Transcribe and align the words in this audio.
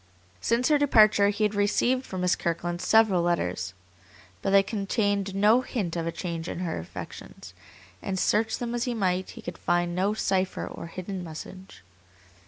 Since 0.39 0.69
her 0.69 0.79
departure 0.79 1.29
he 1.29 1.43
had 1.43 1.53
received 1.53 2.07
from 2.07 2.21
Miss 2.21 2.35
Kirkland 2.35 2.81
several 2.81 3.21
letters, 3.21 3.75
but 4.41 4.49
they 4.49 4.63
contained 4.63 5.35
no 5.35 5.61
hint 5.61 5.95
of 5.95 6.07
a 6.07 6.11
change 6.11 6.49
in 6.49 6.61
her 6.61 6.79
affections, 6.79 7.53
and 8.01 8.17
search 8.17 8.57
them 8.57 8.73
as 8.73 8.85
he 8.85 8.95
might, 8.95 9.29
he 9.37 9.43
could 9.43 9.59
find 9.59 9.93
no 9.93 10.15
cipher 10.15 10.65
or 10.65 10.87
hidden 10.87 11.23
message. 11.23 11.83